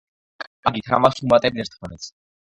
[0.67, 2.11] კარგით, ამას ვუმატებთ ერთმანეთს.